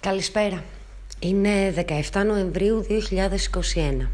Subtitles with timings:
[0.00, 0.64] Καλησπέρα.
[1.18, 1.74] Είναι
[2.12, 2.86] 17 Νοεμβρίου
[4.02, 4.06] 2021.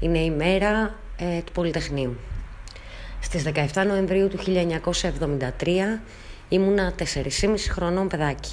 [0.00, 2.16] Είναι η μέρα ε, του Πολυτεχνείου.
[3.20, 3.44] Στις
[3.74, 4.38] 17 Νοεμβρίου του
[5.60, 6.00] 1973
[6.48, 8.50] ήμουνα 4,5 χρονών παιδάκι.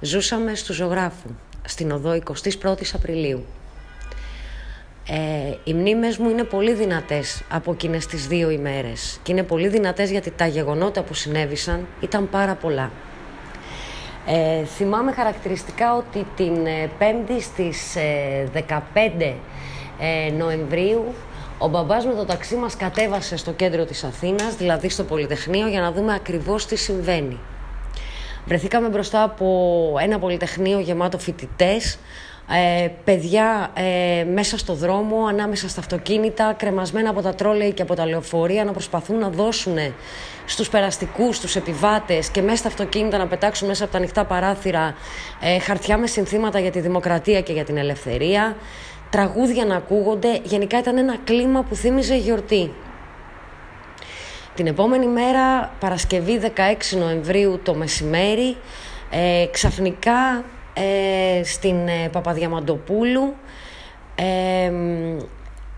[0.00, 1.30] Ζούσαμε στο ζωγράφου,
[1.64, 2.18] στην οδό
[2.62, 3.44] 21 Απριλίου.
[5.06, 9.68] Ε, οι μνήμες μου είναι πολύ δυνατές από εκείνες τις δύο ημέρες και είναι πολύ
[9.68, 12.90] δυνατές γιατί τα γεγονότα που συνέβησαν ήταν πάρα πολλά.
[14.26, 17.96] Ε, θυμάμαι χαρακτηριστικά ότι την ε, Πέμπτη στις
[18.54, 18.60] 15
[19.18, 19.34] ε,
[19.98, 21.14] ε, Νοεμβρίου
[21.58, 25.80] ο μπαμπάς με το ταξί μας κατέβασε στο κέντρο της Αθήνας, δηλαδή στο Πολυτεχνείο, για
[25.80, 27.38] να δούμε ακριβώς τι συμβαίνει.
[28.46, 31.98] Βρεθήκαμε μπροστά από ένα Πολυτεχνείο γεμάτο φοιτητές,
[32.48, 37.94] ε, παιδιά ε, μέσα στο δρόμο, ανάμεσα στα αυτοκίνητα, κρεμασμένα από τα τρόλεϊ και από
[37.94, 39.76] τα λεωφορεία να προσπαθούν να δώσουν
[40.46, 44.94] στους περαστικούς, στους επιβάτες και μέσα στα αυτοκίνητα να πετάξουν μέσα από τα ανοιχτά παράθυρα
[45.40, 48.56] ε, χαρτιά με συνθήματα για τη δημοκρατία και για την ελευθερία,
[49.10, 52.72] τραγούδια να ακούγονται, γενικά ήταν ένα κλίμα που θύμιζε γιορτή.
[54.54, 58.56] Την επόμενη μέρα, Παρασκευή 16 Νοεμβρίου το μεσημέρι,
[59.10, 63.34] ε, ξαφνικά ε, στην ε, Παπαδιαμαντοπούλου.
[64.14, 64.72] Ε,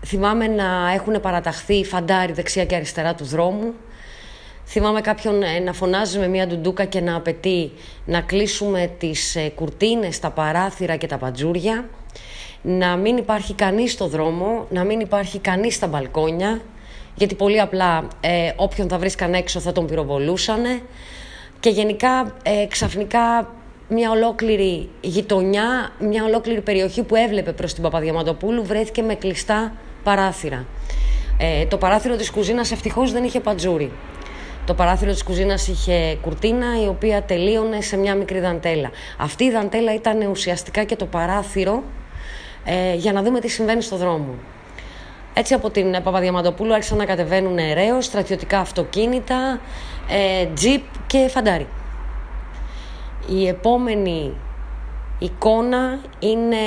[0.05, 3.73] θυμάμαι να έχουν παραταχθεί φαντάρι δεξιά και αριστερά του δρόμου.
[4.65, 7.71] Θυμάμαι κάποιον ε, να φωνάζει με μια ντουντούκα και να απαιτεί
[8.05, 11.89] να κλείσουμε τις κουρτίνες, τα παράθυρα και τα παντζούρια.
[12.61, 16.61] Να μην υπάρχει κανείς στο δρόμο, να μην υπάρχει κανείς στα μπαλκόνια,
[17.15, 20.81] γιατί πολύ απλά ε, όποιον θα βρίσκαν έξω θα τον πυροβολούσανε.
[21.59, 22.33] Και γενικά
[22.69, 23.49] ξαφνικά
[23.87, 30.65] μια ολόκληρη γειτονιά, μια ολόκληρη περιοχή που έβλεπε προς την Παπαδιαμαντοπούλου βρέθηκε με κλειστά παράθυρα.
[31.37, 33.91] Ε, το παράθυρο της κουζίνας ευτυχώς δεν είχε πατζούρι.
[34.65, 38.89] Το παράθυρο της κουζίνας είχε κουρτίνα η οποία τελείωνε σε μια μικρή δαντέλα.
[39.17, 41.83] Αυτή η δαντέλα ήταν ουσιαστικά και το παράθυρο
[42.65, 44.33] ε, για να δούμε τι συμβαίνει στο δρόμο.
[45.33, 49.59] Έτσι από την Παπαδιαμαντοπούλου άρχισαν να κατεβαίνουν ρέως, στρατιωτικά αυτοκίνητα,
[50.09, 51.67] ε, τζιπ και φαντάρι.
[53.29, 54.33] Η επόμενη
[55.19, 56.57] εικόνα είναι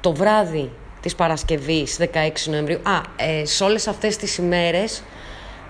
[0.00, 0.70] το βράδυ
[1.00, 2.04] της Παρασκευής 16
[2.46, 2.80] Νοεμβρίου.
[2.82, 5.02] Α, ε, σε όλες αυτές τις ημέρες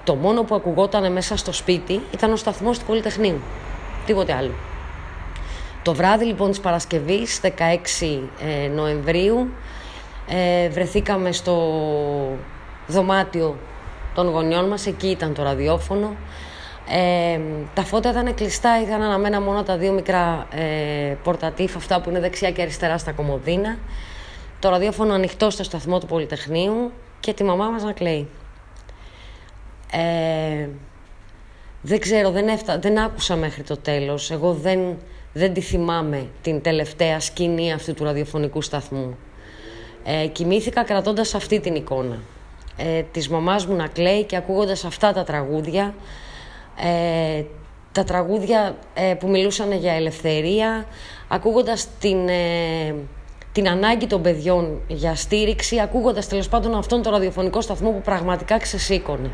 [0.04, 3.40] το μόνο που ακουγόταν μέσα στο σπίτι ήταν ο σταθμός του Πολυτεχνείου.
[4.06, 4.50] Τίποτε άλλο.
[5.82, 7.48] Το βράδυ λοιπόν της Παρασκευής 16
[8.64, 9.48] ε, Νοεμβρίου
[10.28, 11.72] ε, βρεθήκαμε στο
[12.86, 13.56] δωμάτιο
[14.14, 16.16] των γονιών μας, εκεί ήταν το ραδιόφωνο
[16.88, 17.40] ε,
[17.74, 22.20] τα φώτα ήταν κλειστά, ήταν αναμένα μόνο τα δύο μικρά ε, πορτατήφ, αυτά που είναι
[22.20, 23.78] δεξιά και αριστερά στα κομμωδίνα.
[24.58, 28.28] Το ραδιόφωνο ανοιχτό στο σταθμό του Πολυτεχνείου και τη μαμά μας να κλαίει.
[29.92, 30.68] Ε,
[31.82, 34.30] δεν ξέρω, δεν, έφτα, δεν άκουσα μέχρι το τέλος.
[34.30, 34.96] Εγώ δεν,
[35.32, 39.16] δεν τη θυμάμαι την τελευταία σκηνή αυτού του ραδιοφωνικού σταθμού.
[40.04, 42.18] Ε, κοιμήθηκα κρατώντας αυτή την εικόνα.
[42.76, 45.94] Ε, της μαμάς μου να κλαίει και ακούγοντας αυτά τα τραγούδια
[46.76, 47.44] ε,
[47.92, 50.86] τα τραγούδια ε, που μιλούσαν για ελευθερία,
[51.28, 52.94] ακούγοντας την, ε,
[53.52, 58.58] την ανάγκη των παιδιών για στήριξη, ακούγοντας τέλος πάντων αυτόν τον ραδιοφωνικό σταθμό που πραγματικά
[58.58, 59.30] ξεσήκωνε.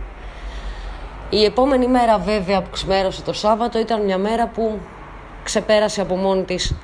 [1.31, 4.79] Η επόμενη μέρα βέβαια που ξημέρωσε το Σάββατο ήταν μια μέρα που
[5.43, 6.75] ξεπέρασε από μόνη της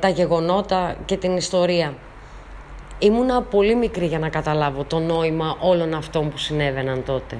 [0.00, 1.94] τα γεγονότα και την ιστορία.
[2.98, 7.38] Ήμουνα πολύ μικρή για να καταλάβω το νόημα όλων αυτών που συνέβαιναν τότε.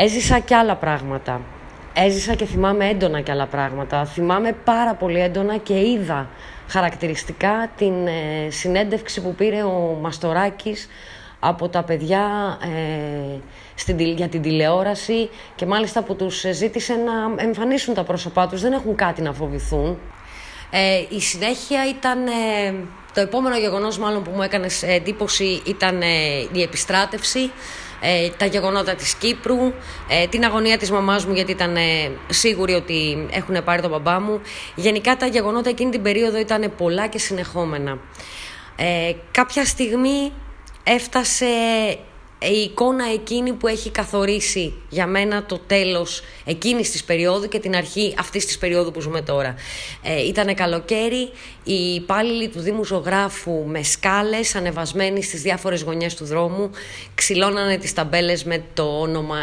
[0.00, 1.40] Έζησα και άλλα πράγματα.
[1.94, 4.04] Έζησα και θυμάμαι έντονα και άλλα πράγματα.
[4.04, 6.28] Θυμάμαι πάρα πολύ έντονα και είδα
[6.68, 10.88] χαρακτηριστικά την ε, συνέντευξη που πήρε ο Μαστοράκης
[11.40, 13.38] από τα παιδιά ε,
[13.74, 18.60] στην, για την τηλεόραση και μάλιστα που τους ζήτησε να εμφανίσουν τα πρόσωπά τους.
[18.60, 19.98] Δεν έχουν κάτι να φοβηθούν.
[20.70, 22.18] Ε, η συνέχεια ήταν...
[23.18, 26.02] Ε, το επόμενο γεγονός μάλλον που μου έκανε εντύπωση ήταν
[26.52, 27.50] η επιστράτευση
[28.00, 29.72] ε, τα γεγονότα της Κύπρου,
[30.08, 34.20] ε, την αγωνία της μαμάς μου γιατί ήταν ε, σίγουροι ότι έχουν πάρει τον μπαμπά
[34.20, 34.40] μου.
[34.74, 37.98] Γενικά τα γεγονότα εκείνη την περίοδο ήταν πολλά και συνεχόμενα.
[38.76, 40.32] Ε, κάποια στιγμή
[40.84, 41.46] έφτασε
[42.38, 47.76] η εικόνα εκείνη που έχει καθορίσει για μένα το τέλος εκείνης της περίοδου και την
[47.76, 49.54] αρχή αυτής της περίοδου που ζούμε τώρα.
[50.02, 51.30] Ε, ήτανε καλοκαίρι,
[51.64, 56.70] οι υπάλληλοι του Δήμου Ζωγράφου με σκάλες ανεβασμένοι στις διάφορες γωνιές του δρόμου
[57.14, 59.36] ξυλώνανε τις ταμπέλες με το όνομα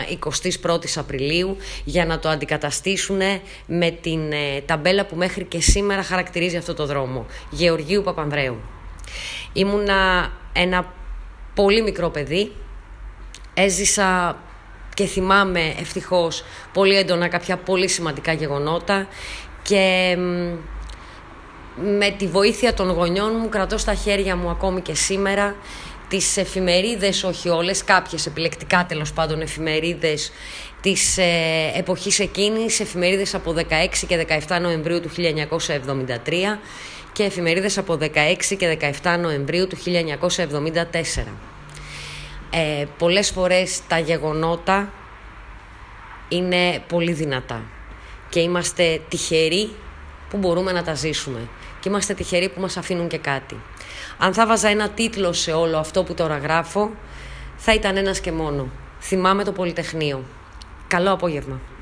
[0.64, 3.22] 21 Απριλίου για να το αντικαταστήσουν
[3.66, 8.58] με την ε, ταμπέλα που μέχρι και σήμερα χαρακτηρίζει αυτό το δρόμο, Γεωργίου Παπανδρέου.
[9.54, 10.94] Ήμουνα ένα
[11.56, 12.52] πολύ μικρό παιδί,
[13.58, 14.38] Έζησα
[14.94, 16.44] και θυμάμαι ευτυχώς
[16.74, 19.08] πολύ έντονα κάποια πολύ σημαντικά γεγονότα
[19.62, 20.16] και
[21.76, 25.56] με τη βοήθεια των γονιών μου κρατώ στα χέρια μου ακόμη και σήμερα
[26.08, 30.32] τις εφημερίδες, όχι όλες, κάποιες επιλεκτικά τέλος πάντων εφημερίδες
[30.82, 33.62] της ε, εποχής εκείνης, εφημερίδες από 16
[34.08, 36.60] και 17 Νοεμβρίου του 1973
[37.14, 38.06] και εφημερίδες από 16
[38.58, 41.55] και 17 Νοεμβρίου του 1974.
[42.58, 44.90] Ε, πολλές φορές τα γεγονότα
[46.30, 47.64] είναι πολύ δυνατά
[48.30, 49.70] και είμαστε τυχεροί
[50.30, 51.40] που μπορούμε να τα ζήσουμε
[51.80, 53.62] και είμαστε τυχεροί που μας αφήνουν και κάτι.
[54.18, 56.92] Αν θα βάζα ένα τίτλο σε όλο αυτό που τώρα γράφω,
[57.56, 58.70] θα ήταν ένας και μόνο.
[59.00, 60.24] Θυμάμαι το Πολυτεχνείο.
[60.88, 61.60] Καλό απόγευμα.